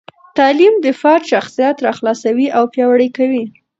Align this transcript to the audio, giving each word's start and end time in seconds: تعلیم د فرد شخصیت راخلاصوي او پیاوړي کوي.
تعلیم 0.37 0.75
د 0.85 0.87
فرد 1.01 1.23
شخصیت 1.33 1.75
راخلاصوي 1.87 2.47
او 2.57 2.63
پیاوړي 2.73 3.09
کوي. 3.17 3.43